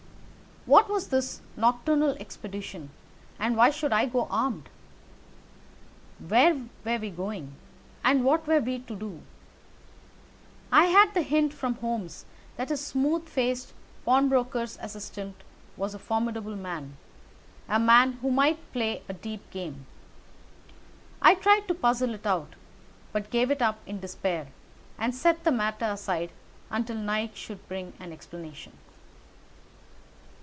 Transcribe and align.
What 0.67 0.91
was 0.91 1.07
this 1.07 1.41
nocturnal 1.57 2.15
expedition, 2.19 2.91
and 3.39 3.57
why 3.57 3.71
should 3.71 3.91
I 3.91 4.05
go 4.05 4.27
armed? 4.29 4.69
Where 6.19 6.53
were 6.85 6.99
we 6.99 7.09
going, 7.09 7.55
and 8.03 8.23
what 8.23 8.45
were 8.45 8.59
we 8.59 8.77
to 8.77 8.95
do? 8.95 9.21
I 10.71 10.85
had 10.85 11.15
the 11.15 11.23
hint 11.23 11.51
from 11.51 11.73
Holmes 11.73 12.25
that 12.57 12.67
this 12.67 12.85
smooth 12.85 13.27
faced 13.27 13.73
pawnbroker's 14.05 14.77
assistant 14.79 15.37
was 15.77 15.95
a 15.95 15.99
formidable 15.99 16.55
man—a 16.55 17.79
man 17.79 18.11
who 18.21 18.29
might 18.29 18.59
play 18.71 19.01
a 19.09 19.13
deep 19.13 19.49
game. 19.49 19.87
I 21.23 21.33
tried 21.33 21.67
to 21.69 21.73
puzzle 21.73 22.13
it 22.13 22.27
out, 22.27 22.53
but 23.13 23.31
gave 23.31 23.49
it 23.49 23.63
up 23.63 23.79
in 23.87 23.99
despair 23.99 24.49
and 24.99 25.15
set 25.15 25.43
the 25.43 25.51
matter 25.51 25.85
aside 25.85 26.29
until 26.69 26.97
night 26.97 27.35
should 27.35 27.67
bring 27.67 27.93
an 27.99 28.11
explanation. 28.11 28.73